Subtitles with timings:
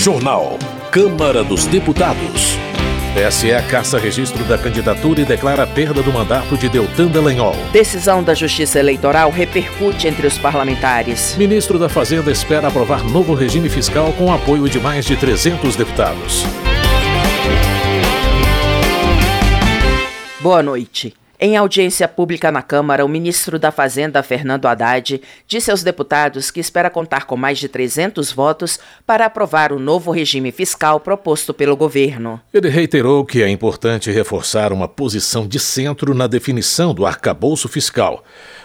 [0.00, 0.58] Jornal.
[0.90, 2.56] Câmara dos Deputados.
[3.12, 7.54] TSE caça registro da candidatura e declara perda do mandato de Deltan Dallagnol.
[7.70, 11.36] Decisão da Justiça Eleitoral repercute entre os parlamentares.
[11.36, 16.46] Ministro da Fazenda espera aprovar novo regime fiscal com apoio de mais de 300 deputados.
[20.40, 21.12] Boa noite.
[21.42, 26.60] Em audiência pública na Câmara, o ministro da Fazenda, Fernando Haddad, disse aos deputados que
[26.60, 31.74] espera contar com mais de 300 votos para aprovar o novo regime fiscal proposto pelo
[31.74, 32.38] governo.
[32.52, 38.22] Ele reiterou que é importante reforçar uma posição de centro na definição do arcabouço fiscal.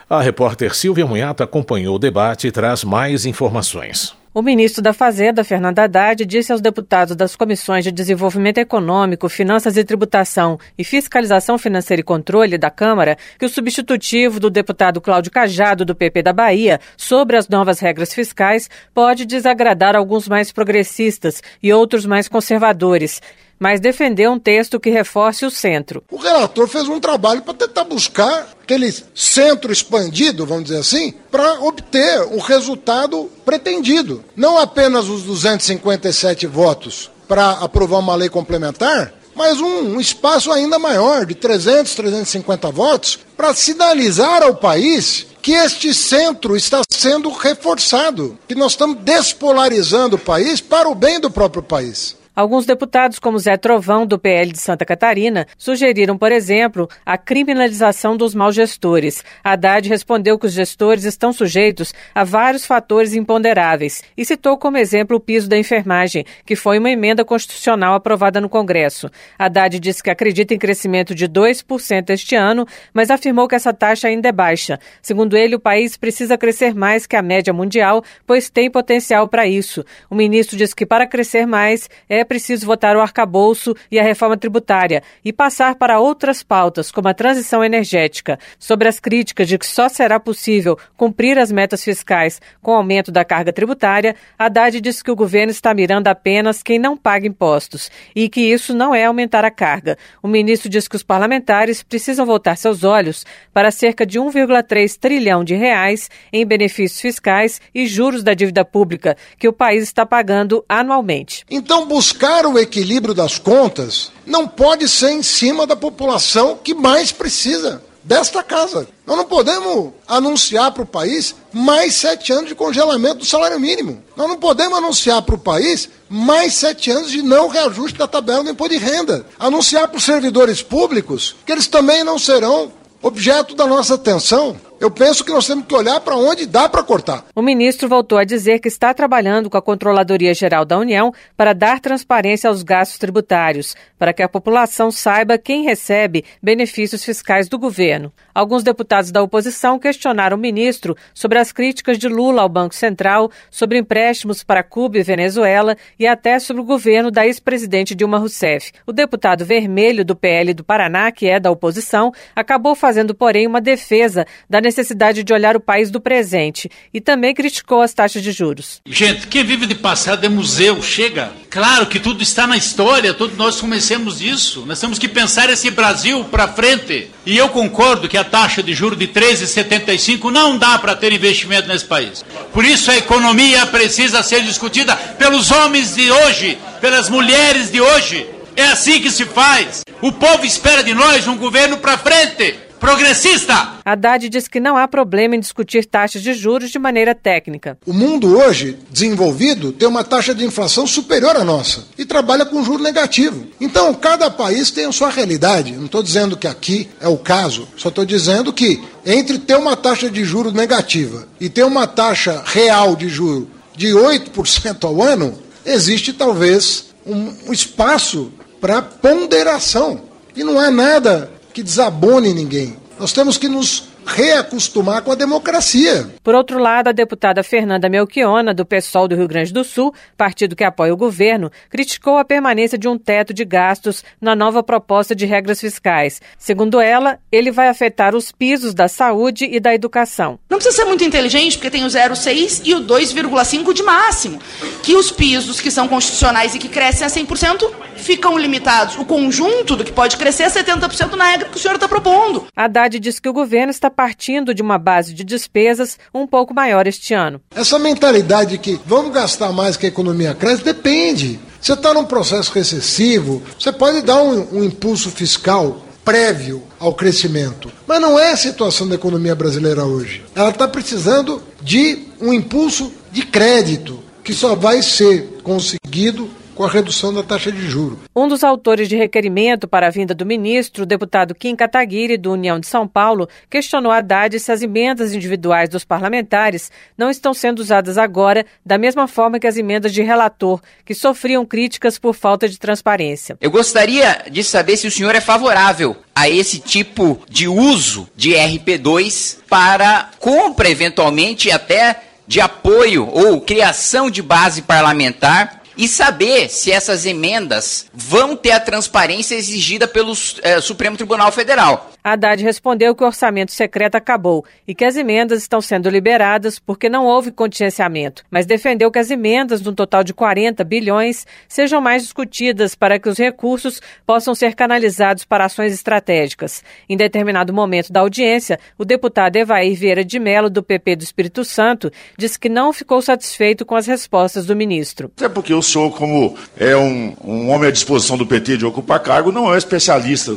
[0.10, 4.14] A repórter Silvia Munhata acompanhou o debate e traz mais informações.
[4.38, 9.78] O ministro da Fazenda, Fernando Haddad, disse aos deputados das comissões de Desenvolvimento Econômico, Finanças
[9.78, 15.32] e Tributação e Fiscalização Financeira e Controle da Câmara que o substitutivo do deputado Cláudio
[15.32, 21.42] Cajado, do PP da Bahia, sobre as novas regras fiscais pode desagradar alguns mais progressistas
[21.64, 23.22] e outros mais conservadores
[23.58, 26.04] mas defendeu um texto que reforce o centro.
[26.12, 31.62] O relator fez um trabalho para tentar buscar aquele centro expandido, vamos dizer assim, para
[31.62, 34.24] obter o resultado pretendido.
[34.36, 40.80] Não apenas os 257 votos para aprovar uma lei complementar, mas um, um, espaço ainda
[40.80, 48.38] maior, de 300, 350 votos, para sinalizar ao país que este centro está sendo reforçado,
[48.48, 52.16] que nós estamos despolarizando o país para o bem do próprio país.
[52.36, 58.18] Alguns deputados, como Zé Trovão, do PL de Santa Catarina, sugeriram, por exemplo, a criminalização
[58.18, 59.24] dos maus gestores.
[59.42, 65.16] Haddad respondeu que os gestores estão sujeitos a vários fatores imponderáveis e citou como exemplo
[65.16, 69.10] o piso da enfermagem, que foi uma emenda constitucional aprovada no Congresso.
[69.40, 74.10] Haddad disse que acredita em crescimento de 2% este ano, mas afirmou que essa taxa
[74.10, 74.78] ainda é baixa.
[75.02, 79.48] Segundo ele, o país precisa crescer mais que a média mundial, pois tem potencial para
[79.48, 79.86] isso.
[80.10, 84.36] O ministro disse que para crescer mais é preciso votar o arcabouço e a reforma
[84.36, 88.38] tributária e passar para outras pautas, como a transição energética.
[88.60, 93.12] Sobre as críticas de que só será possível cumprir as metas fiscais com o aumento
[93.12, 97.92] da carga tributária, Haddad disse que o governo está mirando apenas quem não paga impostos
[98.16, 99.98] e que isso não é aumentar a carga.
[100.22, 105.44] O ministro disse que os parlamentares precisam voltar seus olhos para cerca de 1,3 trilhão
[105.44, 110.64] de reais em benefícios fiscais e juros da dívida pública que o país está pagando
[110.68, 111.46] anualmente.
[111.50, 116.74] Então, buscar buscar o equilíbrio das contas não pode ser em cima da população que
[116.74, 118.88] mais precisa desta casa.
[119.06, 124.02] Nós não podemos anunciar para o país mais sete anos de congelamento do salário mínimo.
[124.16, 128.46] Nós não podemos anunciar para o país mais sete anos de não reajuste da tabela
[128.46, 129.26] do imposto de renda.
[129.38, 132.72] Anunciar para os servidores públicos que eles também não serão
[133.02, 134.56] objeto da nossa atenção.
[134.80, 137.26] Eu penso que nós temos que olhar para onde dá para cortar.
[137.34, 141.54] O ministro voltou a dizer que está trabalhando com a Controladoria Geral da União para
[141.54, 147.58] dar transparência aos gastos tributários, para que a população saiba quem recebe benefícios fiscais do
[147.58, 148.12] governo.
[148.34, 153.32] Alguns deputados da oposição questionaram o ministro sobre as críticas de Lula ao Banco Central,
[153.50, 158.74] sobre empréstimos para Cuba e Venezuela e até sobre o governo da ex-presidente Dilma Rousseff.
[158.86, 163.62] O deputado vermelho do PL do Paraná, que é da oposição, acabou fazendo, porém, uma
[163.62, 164.75] defesa da necessidade
[165.24, 168.82] de olhar o país do presente e também criticou as taxas de juros.
[168.86, 171.32] Gente, quem vive de passado é museu, chega.
[171.50, 174.66] Claro que tudo está na história, todos nós conhecemos isso.
[174.66, 177.10] Nós temos que pensar esse Brasil para frente.
[177.26, 181.68] E eu concordo que a taxa de juros de 13,75 não dá para ter investimento
[181.68, 182.26] nesse país.
[182.52, 188.28] Por isso a economia precisa ser discutida pelos homens de hoje, pelas mulheres de hoje.
[188.56, 189.84] É assim que se faz.
[190.02, 193.80] O povo espera de nós um governo para frente progressista.
[193.84, 197.80] Haddad diz que não há problema em discutir taxas de juros de maneira técnica.
[197.84, 202.64] O mundo hoje, desenvolvido, tem uma taxa de inflação superior à nossa e trabalha com
[202.64, 203.48] juro negativo.
[203.60, 205.72] Então, cada país tem a sua realidade.
[205.72, 209.76] Não estou dizendo que aqui é o caso, só estou dizendo que entre ter uma
[209.76, 215.40] taxa de juro negativa e ter uma taxa real de juro de 8% ao ano,
[215.66, 218.32] existe talvez um, um espaço
[218.62, 220.02] para ponderação.
[220.36, 222.76] E não é nada que desabone ninguém.
[223.00, 226.08] Nós temos que nos reacostumar com a democracia.
[226.24, 230.56] Por outro lado, a deputada Fernanda Melchiona, do PSOL do Rio Grande do Sul, partido
[230.56, 235.16] que apoia o governo, criticou a permanência de um teto de gastos na nova proposta
[235.16, 236.22] de regras fiscais.
[236.38, 240.40] Segundo ela, ele vai afetar os pisos da saúde e da educação.
[240.50, 244.40] Não precisa ser muito inteligente, porque tem o 0,6 e o 2,5 de máximo,
[244.84, 248.98] que os pisos que são constitucionais e que crescem a 100% ficam limitados.
[248.98, 252.46] O conjunto do que pode crescer é 70% na regra que o senhor está propondo.
[252.56, 256.86] Haddad diz que o governo está partindo de uma base de despesas um pouco maior
[256.86, 257.42] este ano.
[257.56, 261.40] Essa mentalidade de que vamos gastar mais que a economia cresce depende.
[261.62, 267.72] Você está num processo recessivo, você pode dar um, um impulso fiscal prévio ao crescimento.
[267.88, 270.24] Mas não é a situação da economia brasileira hoje.
[270.36, 276.70] Ela está precisando de um impulso de crédito, que só vai ser conseguido com a
[276.70, 278.00] redução da taxa de juros.
[278.16, 282.32] Um dos autores de requerimento para a vinda do ministro, o deputado Kim Kataguiri, do
[282.32, 287.34] União de São Paulo, questionou a Haddad se as emendas individuais dos parlamentares não estão
[287.34, 292.16] sendo usadas agora da mesma forma que as emendas de relator, que sofriam críticas por
[292.16, 293.38] falta de transparência.
[293.42, 298.32] Eu gostaria de saber se o senhor é favorável a esse tipo de uso de
[298.32, 306.72] RP2 para compra, eventualmente, até de apoio ou criação de base parlamentar e saber se
[306.72, 311.95] essas emendas vão ter a transparência exigida pelo é, Supremo Tribunal Federal.
[312.06, 316.88] Haddad respondeu que o orçamento secreto acabou e que as emendas estão sendo liberadas porque
[316.88, 322.04] não houve contingenciamento, mas defendeu que as emendas, num total de 40 bilhões, sejam mais
[322.04, 326.64] discutidas para que os recursos possam ser canalizados para ações estratégicas.
[326.88, 331.44] Em determinado momento da audiência, o deputado Evair Vieira de Mello, do PP do Espírito
[331.44, 335.12] Santo, disse que não ficou satisfeito com as respostas do ministro.
[335.20, 339.00] É porque o senhor, como é um, um homem à disposição do PT de ocupar
[339.00, 340.34] cargo, não é especialista,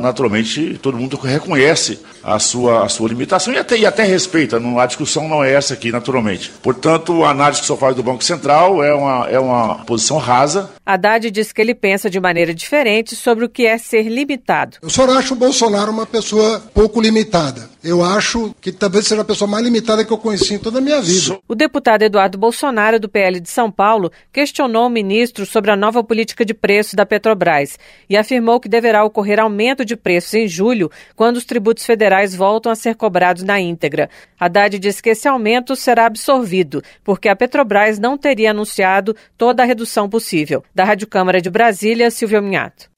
[0.00, 4.58] naturalmente todo mundo reconhece a sua, a sua limitação e até, e até respeita.
[4.58, 6.50] Não, a discussão não é essa aqui, naturalmente.
[6.62, 10.16] Portanto, a análise que o senhor faz do Banco Central é uma, é uma posição
[10.16, 10.70] rasa.
[10.86, 14.78] Haddad diz que ele pensa de maneira diferente sobre o que é ser limitado.
[14.80, 17.68] Eu só acho o Bolsonaro uma pessoa pouco limitada.
[17.82, 20.82] Eu acho que talvez seja a pessoa mais limitada que eu conheci em toda a
[20.82, 21.38] minha vida.
[21.48, 26.02] O deputado Eduardo Bolsonaro, do PL de São Paulo, questionou o ministro sobre a nova
[26.04, 27.78] política de preços da Petrobras
[28.08, 32.34] e afirmou que deverá ocorrer aumento de preços em julho julho, quando os tributos federais
[32.34, 34.10] voltam a ser cobrados na íntegra.
[34.38, 39.66] Haddad diz que esse aumento será absorvido, porque a Petrobras não teria anunciado toda a
[39.66, 40.62] redução possível.
[40.74, 42.90] Da Rádio Câmara de Brasília, Silvio Minhato.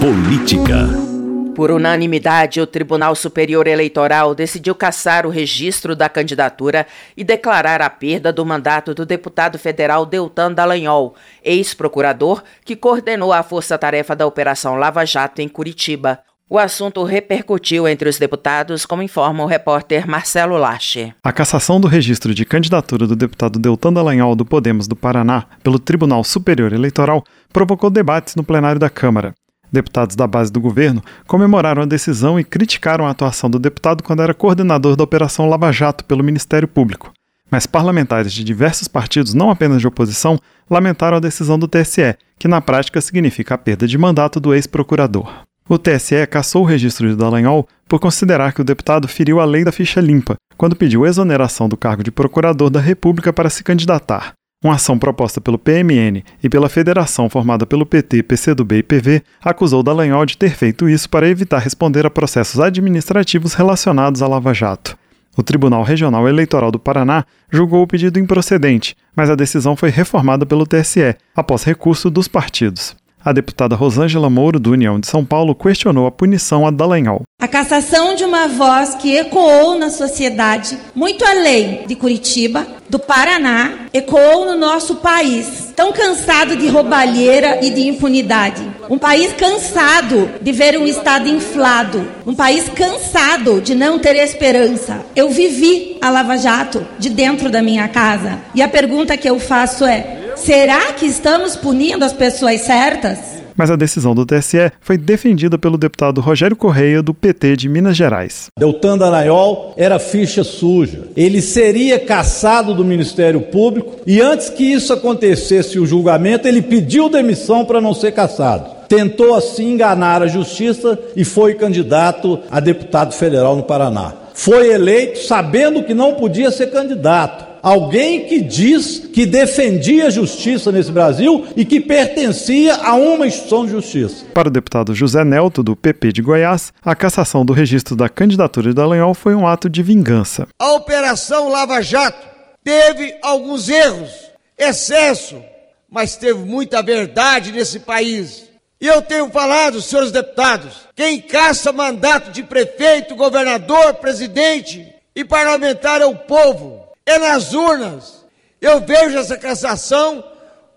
[0.00, 1.15] Política.
[1.56, 6.86] Por unanimidade, o Tribunal Superior Eleitoral decidiu cassar o registro da candidatura
[7.16, 13.42] e declarar a perda do mandato do deputado federal Deltan Dallagnol, ex-procurador que coordenou a
[13.42, 16.18] força-tarefa da Operação Lava Jato em Curitiba.
[16.46, 21.14] O assunto repercutiu entre os deputados, como informa o repórter Marcelo Lache.
[21.24, 25.78] A cassação do registro de candidatura do deputado Deltan Dallagnol do Podemos do Paraná pelo
[25.78, 29.34] Tribunal Superior Eleitoral provocou debates no plenário da Câmara.
[29.70, 34.22] Deputados da base do governo comemoraram a decisão e criticaram a atuação do deputado quando
[34.22, 37.12] era coordenador da Operação Lava Jato pelo Ministério Público.
[37.50, 42.48] Mas parlamentares de diversos partidos, não apenas de oposição, lamentaram a decisão do TSE, que
[42.48, 45.32] na prática significa a perda de mandato do ex-procurador.
[45.68, 49.64] O TSE cassou o registro de Dallagnol por considerar que o deputado feriu a lei
[49.64, 54.32] da ficha limpa, quando pediu exoneração do cargo de procurador da República para se candidatar.
[54.66, 59.80] Uma ação proposta pelo PMN e pela federação formada pelo PT, PCdoB e PV acusou
[59.80, 64.98] Dallagnol de ter feito isso para evitar responder a processos administrativos relacionados à Lava Jato.
[65.36, 70.44] O Tribunal Regional Eleitoral do Paraná julgou o pedido improcedente, mas a decisão foi reformada
[70.44, 72.96] pelo TSE, após recurso dos partidos.
[73.26, 77.22] A deputada Rosângela Mouro, do União de São Paulo, questionou a punição a Dallagnol.
[77.42, 83.86] A cassação de uma voz que ecoou na sociedade, muito além de Curitiba, do Paraná,
[83.92, 88.62] ecoou no nosso país, tão cansado de roubalheira e de impunidade.
[88.88, 92.08] Um país cansado de ver um Estado inflado.
[92.24, 95.04] Um país cansado de não ter esperança.
[95.16, 98.38] Eu vivi a Lava Jato de dentro da minha casa.
[98.54, 103.18] E a pergunta que eu faço é: Será que estamos punindo as pessoas certas?
[103.56, 107.96] Mas a decisão do TSE foi defendida pelo deputado Rogério Correia, do PT de Minas
[107.96, 108.48] Gerais.
[108.58, 111.08] Deltan Dallagnol era ficha suja.
[111.16, 117.08] Ele seria caçado do Ministério Público e antes que isso acontecesse o julgamento, ele pediu
[117.08, 123.12] demissão para não ser caçado tentou assim enganar a justiça e foi candidato a deputado
[123.12, 124.12] federal no Paraná.
[124.32, 130.70] Foi eleito sabendo que não podia ser candidato alguém que diz que defendia a justiça
[130.70, 134.24] nesse Brasil e que pertencia a uma instituição de justiça.
[134.32, 138.68] Para o deputado José Nelto, do PP de Goiás, a cassação do registro da candidatura
[138.68, 140.46] de Dallagnol foi um ato de vingança.
[140.58, 142.26] A Operação Lava Jato
[142.62, 144.10] teve alguns erros,
[144.58, 145.42] excesso,
[145.90, 148.44] mas teve muita verdade nesse país.
[148.80, 156.02] E eu tenho falado, senhores deputados, quem caça mandato de prefeito, governador, presidente e parlamentar
[156.02, 158.26] é o povo é nas urnas.
[158.60, 160.24] Eu vejo essa cassação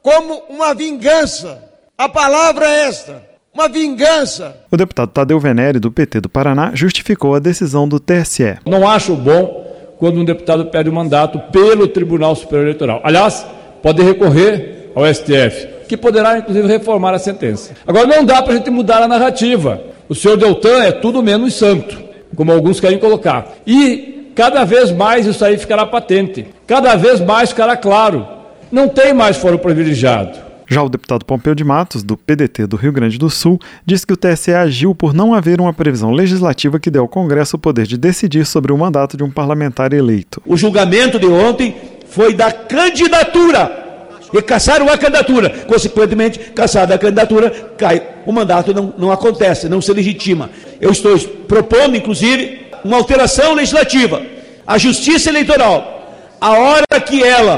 [0.02, 1.64] como uma vingança.
[1.98, 4.56] A palavra é esta: uma vingança.
[4.72, 8.60] O deputado Tadeu Venere, do PT do Paraná, justificou a decisão do TSE.
[8.66, 9.68] Não acho bom
[9.98, 13.02] quando um deputado pede o um mandato pelo Tribunal Superior Eleitoral.
[13.04, 13.46] Aliás,
[13.82, 17.74] pode recorrer ao STF, que poderá inclusive reformar a sentença.
[17.86, 19.82] Agora, não dá para a gente mudar a narrativa.
[20.08, 22.02] O senhor Deltan é tudo menos santo,
[22.36, 23.54] como alguns querem colocar.
[23.68, 28.26] E cada vez mais isso aí ficará patente, cada vez mais ficará claro.
[28.72, 30.40] Não tem mais foro privilegiado.
[30.66, 34.14] Já o deputado Pompeu de Matos, do PDT do Rio Grande do Sul, disse que
[34.14, 37.86] o TSE agiu por não haver uma previsão legislativa que dê ao Congresso o poder
[37.86, 40.42] de decidir sobre o mandato de um parlamentar eleito.
[40.46, 41.76] O julgamento de ontem
[42.08, 43.88] foi da candidatura.
[44.34, 45.50] E caçaram a candidatura.
[45.68, 48.02] Consequentemente, caçada a candidatura, cai.
[48.26, 50.50] O mandato não, não acontece, não se legitima.
[50.80, 54.22] Eu estou propondo, inclusive, uma alteração legislativa.
[54.66, 57.58] A Justiça Eleitoral, a hora que ela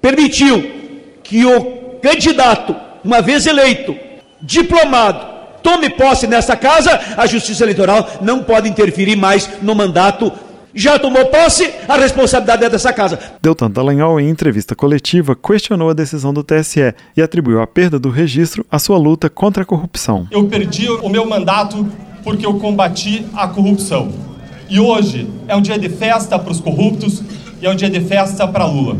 [0.00, 0.78] permitiu
[1.22, 2.74] que o candidato,
[3.04, 3.94] uma vez eleito,
[4.40, 5.26] diplomado,
[5.62, 10.32] tome posse nessa casa, a Justiça Eleitoral não pode interferir mais no mandato.
[10.74, 13.18] Já tomou posse, a responsabilidade é dessa casa.
[13.42, 18.10] Deltan Dallagnol, em entrevista coletiva, questionou a decisão do TSE e atribuiu a perda do
[18.10, 20.28] registro à sua luta contra a corrupção.
[20.30, 21.88] Eu perdi o meu mandato
[22.22, 24.12] porque eu combati a corrupção.
[24.70, 27.22] E hoje é um dia de festa para os corruptos
[27.62, 28.98] e é um dia de festa para Lula.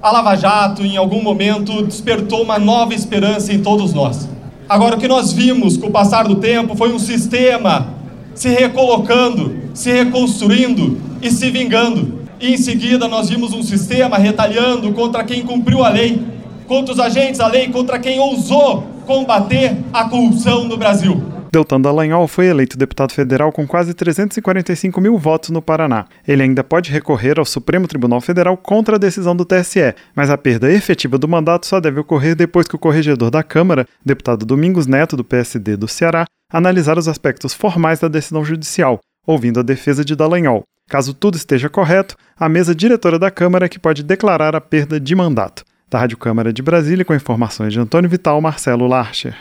[0.00, 4.26] A Lava Jato, em algum momento, despertou uma nova esperança em todos nós.
[4.66, 7.88] Agora, o que nós vimos com o passar do tempo foi um sistema
[8.34, 12.20] se recolocando, se reconstruindo e se vingando.
[12.40, 16.22] E em seguida, nós vimos um sistema retalhando contra quem cumpriu a lei,
[16.66, 21.33] contra os agentes da lei, contra quem ousou combater a corrupção no Brasil.
[21.54, 26.06] Deltan Dallagnol foi eleito deputado federal com quase 345 mil votos no Paraná.
[26.26, 30.36] Ele ainda pode recorrer ao Supremo Tribunal Federal contra a decisão do TSE, mas a
[30.36, 34.88] perda efetiva do mandato só deve ocorrer depois que o corregedor da Câmara, deputado Domingos
[34.88, 40.04] Neto, do PSD do Ceará, analisar os aspectos formais da decisão judicial, ouvindo a defesa
[40.04, 40.64] de Dallagnol.
[40.90, 44.98] Caso tudo esteja correto, a mesa diretora da Câmara é que pode declarar a perda
[44.98, 45.62] de mandato.
[45.88, 49.36] Da Rádio Câmara de Brasília, com informações de Antônio Vital, Marcelo Larcher.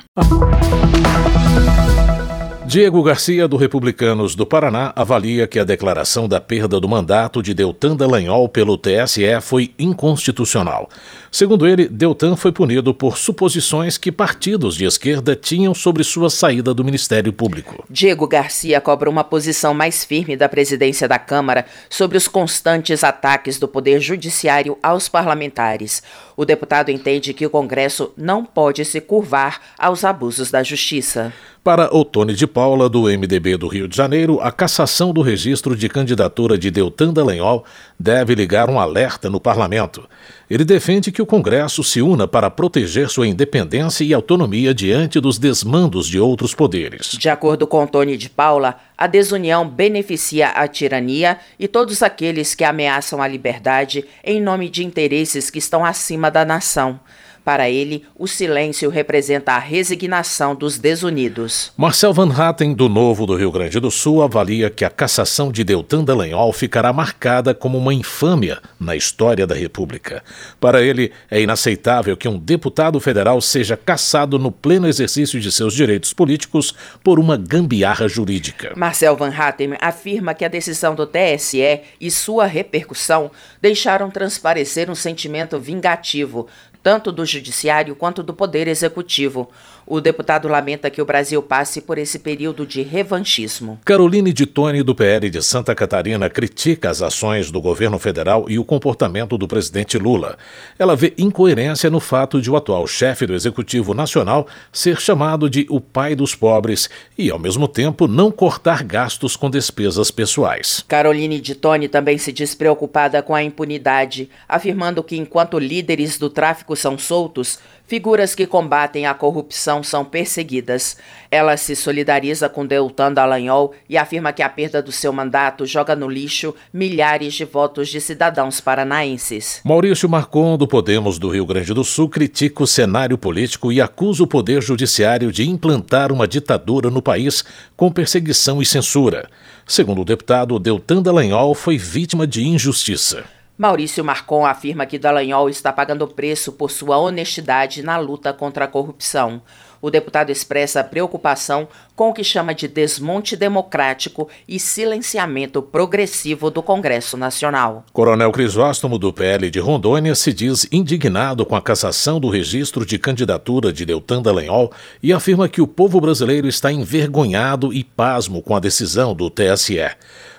[2.65, 7.53] Diego Garcia, do Republicanos do Paraná, avalia que a declaração da perda do mandato de
[7.53, 10.89] Deltan Dallagnol pelo TSE foi inconstitucional.
[11.29, 16.74] Segundo ele, Deltan foi punido por suposições que partidos de esquerda tinham sobre sua saída
[16.74, 17.84] do Ministério Público.
[17.89, 23.60] Diego Garcia cobra uma posição mais firme da presidência da Câmara sobre os constantes ataques
[23.60, 26.01] do Poder Judiciário aos parlamentares.
[26.36, 31.34] O deputado entende que o Congresso não pode se curvar aos abusos da Justiça.
[31.63, 35.88] Para Otone de Paula, do MDB do Rio de Janeiro, a cassação do registro de
[35.88, 37.63] candidatura de Deltan Dallagnol
[37.98, 40.05] deve ligar um alerta no parlamento.
[40.50, 45.39] Ele defende que o Congresso se una para proteger sua independência e autonomia diante dos
[45.39, 47.12] desmandos de outros poderes.
[47.17, 52.65] De acordo com Tony de Paula, a desunião beneficia a tirania e todos aqueles que
[52.65, 57.00] ameaçam a liberdade em nome de interesses que estão acima da nação.
[57.44, 61.74] Para ele, o silêncio representa a resignação dos desunidos.
[61.76, 65.62] Marcel Van Hatten, do Novo do Rio Grande do Sul, avalia que a cassação de
[65.64, 70.24] Deltan Dallagnol ficará marcada como uma infâmia na história da República.
[70.58, 75.74] Para ele, é inaceitável que um deputado federal seja cassado no pleno exercício de seus
[75.74, 76.74] direitos políticos
[77.04, 78.72] por uma gambiarra jurídica.
[78.78, 83.30] Marcel Van Hatten afirma que a decisão do TSE e sua repercussão
[83.62, 86.48] deixaram transparecer um sentimento vingativo
[86.84, 89.50] tanto do Judiciário quanto do Poder Executivo.
[89.86, 93.80] O deputado lamenta que o Brasil passe por esse período de revanchismo.
[93.84, 98.58] Caroline de Tone, do PL de Santa Catarina, critica as ações do governo federal e
[98.58, 100.38] o comportamento do presidente Lula.
[100.80, 105.66] Ela vê incoerência no fato de o atual chefe do Executivo Nacional ser chamado de
[105.70, 110.84] o pai dos pobres e, ao mesmo tempo, não cortar gastos com despesas pessoais.
[110.88, 116.30] Caroline de Tone também se diz preocupada com a impunidade, afirmando que, enquanto líderes do
[116.30, 120.96] tráfico são soltos, Figuras que combatem a corrupção são perseguidas.
[121.30, 125.94] Ela se solidariza com Deltan Dallagnol e afirma que a perda do seu mandato joga
[125.94, 129.60] no lixo milhares de votos de cidadãos paranaenses.
[129.66, 134.24] Maurício Marcon, do Podemos do Rio Grande do Sul, critica o cenário político e acusa
[134.24, 137.44] o Poder Judiciário de implantar uma ditadura no país
[137.75, 139.30] com perseguição e censura.
[139.68, 143.25] Segundo o deputado, Deltan Dallagnol foi vítima de injustiça.
[143.55, 148.67] Maurício Marcon afirma que Dallagnol está pagando preço por sua honestidade na luta contra a
[148.67, 149.43] corrupção.
[149.79, 156.63] O deputado expressa preocupação com o que chama de desmonte democrático e silenciamento progressivo do
[156.63, 157.86] Congresso Nacional.
[157.91, 162.98] Coronel Crisóstomo, do PL de Rondônia, se diz indignado com a cassação do registro de
[162.98, 168.55] candidatura de Deltan Dallagnol e afirma que o povo brasileiro está envergonhado e pasmo com
[168.55, 169.79] a decisão do TSE.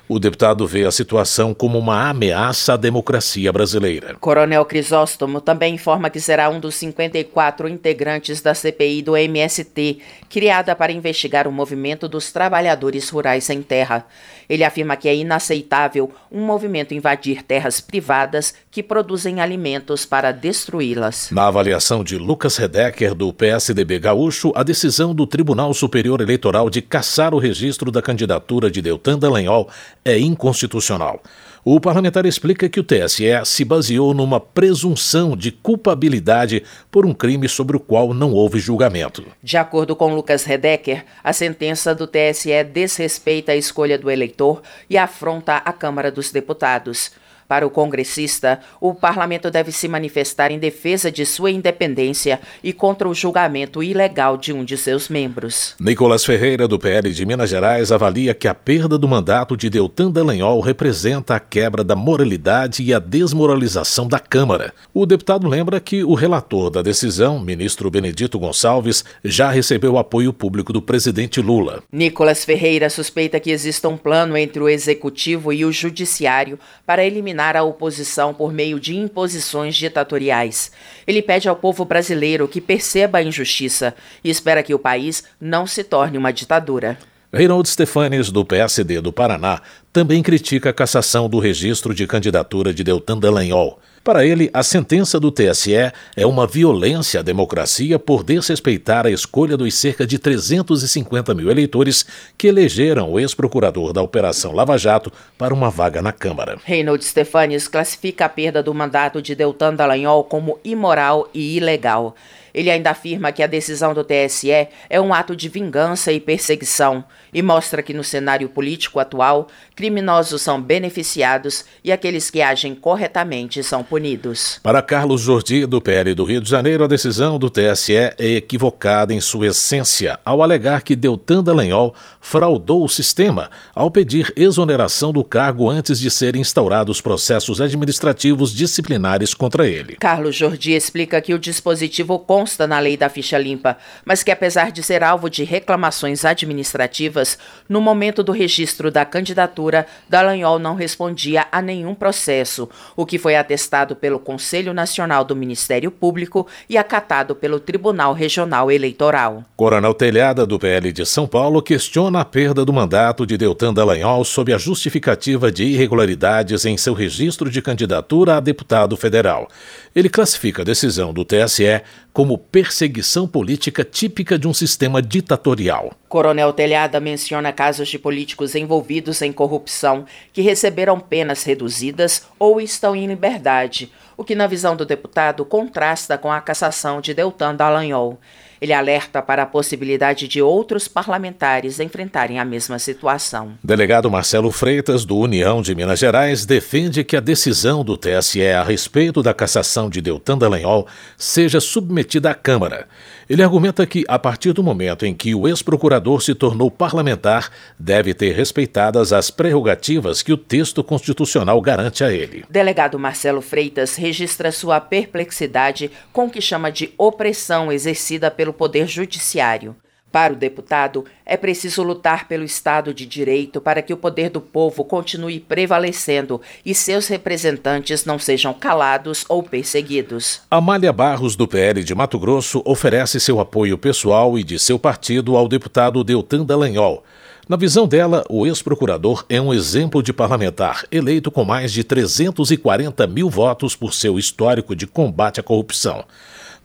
[0.06, 4.14] O deputado vê a situação como uma ameaça à democracia brasileira.
[4.20, 10.76] Coronel Crisóstomo também informa que será um dos 54 integrantes da CPI do MST, criada
[10.76, 14.06] para investigar o movimento dos trabalhadores rurais sem terra.
[14.48, 21.30] Ele afirma que é inaceitável um movimento invadir terras privadas que produzem alimentos para destruí-las.
[21.30, 26.82] Na avaliação de Lucas Redecker, do PSDB Gaúcho, a decisão do Tribunal Superior Eleitoral de
[26.82, 29.68] cassar o registro da candidatura de Deltan Dallagnol
[30.04, 31.20] é inconstitucional.
[31.66, 37.48] O parlamentar explica que o TSE se baseou numa presunção de culpabilidade por um crime
[37.48, 39.24] sobre o qual não houve julgamento.
[39.42, 44.98] De acordo com Lucas Redecker, a sentença do TSE desrespeita a escolha do eleitor e
[44.98, 47.12] afronta a Câmara dos Deputados.
[47.46, 53.08] Para o congressista, o parlamento deve se manifestar em defesa de sua independência e contra
[53.08, 55.74] o julgamento ilegal de um de seus membros.
[55.78, 60.10] Nicolas Ferreira, do PL de Minas Gerais, avalia que a perda do mandato de Deltan
[60.10, 64.72] Dallagnol representa a quebra da moralidade e a desmoralização da Câmara.
[64.92, 70.72] O deputado lembra que o relator da decisão, ministro Benedito Gonçalves, já recebeu apoio público
[70.72, 71.82] do presidente Lula.
[71.92, 77.33] Nicolas Ferreira suspeita que exista um plano entre o executivo e o judiciário para eliminar
[77.34, 80.70] eliminar a oposição por meio de imposições ditatoriais.
[81.06, 85.66] Ele pede ao povo brasileiro que perceba a injustiça e espera que o país não
[85.66, 86.96] se torne uma ditadura.
[87.32, 89.60] Reinaldo Stefanes, do PSD do Paraná,
[89.92, 93.80] também critica a cassação do registro de candidatura de Deltan Dallagnol.
[94.04, 99.56] Para ele, a sentença do TSE é uma violência à democracia por desrespeitar a escolha
[99.56, 102.04] dos cerca de 350 mil eleitores
[102.36, 106.58] que elegeram o ex-procurador da Operação Lava Jato para uma vaga na Câmara.
[106.62, 112.14] Reinaldo Stefanes classifica a perda do mandato de Deltan Dallagnol como imoral e ilegal.
[112.54, 114.50] Ele ainda afirma que a decisão do TSE
[114.88, 120.40] é um ato de vingança e perseguição e mostra que no cenário político atual, criminosos
[120.40, 124.60] são beneficiados e aqueles que agem corretamente são punidos.
[124.62, 129.12] Para Carlos Jordi, do PL do Rio de Janeiro, a decisão do TSE é equivocada
[129.12, 135.24] em sua essência ao alegar que Deltan Dallagnol fraudou o sistema ao pedir exoneração do
[135.24, 139.96] cargo antes de serem instaurados processos administrativos disciplinares contra ele.
[139.96, 144.70] Carlos Jordi explica que o dispositivo consta na lei da ficha limpa, mas que apesar
[144.70, 151.46] de ser alvo de reclamações administrativas, no momento do registro da candidatura, Dallagnol não respondia
[151.50, 157.34] a nenhum processo, o que foi atestado pelo Conselho Nacional do Ministério Público e acatado
[157.34, 159.42] pelo Tribunal Regional Eleitoral.
[159.56, 164.22] Coronel Telhada, do PL de São Paulo, questiona a perda do mandato de Deltan Dallagnol
[164.22, 169.48] sob a justificativa de irregularidades em seu registro de candidatura a deputado federal.
[169.94, 171.80] Ele classifica a decisão do TSE
[172.12, 175.92] como perseguição política típica de um sistema ditatorial.
[176.08, 182.96] Coronel Telhada menciona casos de políticos envolvidos em corrupção que receberam penas reduzidas ou estão
[182.96, 188.18] em liberdade, o que, na visão do deputado, contrasta com a cassação de Deltan Dallagnol.
[188.64, 193.58] Ele alerta para a possibilidade de outros parlamentares enfrentarem a mesma situação.
[193.62, 198.64] Delegado Marcelo Freitas, do União de Minas Gerais, defende que a decisão do TSE a
[198.64, 200.86] respeito da cassação de Deltan Dallagnol
[201.18, 202.88] seja submetida à Câmara.
[203.28, 208.12] Ele argumenta que, a partir do momento em que o ex-procurador se tornou parlamentar, deve
[208.12, 212.44] ter respeitadas as prerrogativas que o texto constitucional garante a ele.
[212.50, 218.86] Delegado Marcelo Freitas registra sua perplexidade com o que chama de opressão exercida pelo Poder
[218.86, 219.76] Judiciário.
[220.14, 224.40] Para o deputado, é preciso lutar pelo Estado de Direito para que o poder do
[224.40, 230.40] povo continue prevalecendo e seus representantes não sejam calados ou perseguidos.
[230.48, 235.36] Amália Barros, do PL de Mato Grosso, oferece seu apoio pessoal e de seu partido
[235.36, 237.02] ao deputado Deltan Dallagnol.
[237.48, 243.04] Na visão dela, o ex-procurador é um exemplo de parlamentar, eleito com mais de 340
[243.08, 246.04] mil votos por seu histórico de combate à corrupção.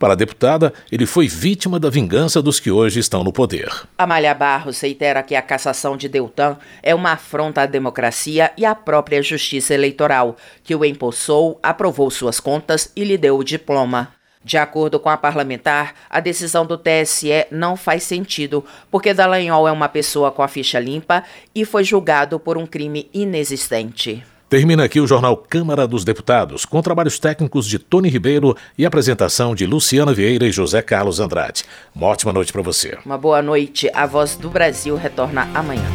[0.00, 3.68] Para a deputada, ele foi vítima da vingança dos que hoje estão no poder.
[3.98, 8.74] Amália Barros reitera que a cassação de Deltan é uma afronta à democracia e à
[8.74, 14.08] própria justiça eleitoral, que o empossou, aprovou suas contas e lhe deu o diploma.
[14.42, 19.72] De acordo com a parlamentar, a decisão do TSE não faz sentido, porque Dallagnol é
[19.72, 21.22] uma pessoa com a ficha limpa
[21.54, 24.24] e foi julgado por um crime inexistente.
[24.50, 29.54] Termina aqui o jornal Câmara dos Deputados, com trabalhos técnicos de Tony Ribeiro e apresentação
[29.54, 31.62] de Luciana Vieira e José Carlos Andrade.
[31.94, 32.98] Uma ótima noite para você.
[33.06, 33.88] Uma boa noite.
[33.94, 35.86] A Voz do Brasil retorna amanhã.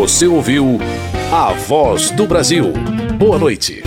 [0.00, 0.78] Você ouviu
[1.30, 2.72] A Voz do Brasil.
[3.18, 3.82] Boa noite.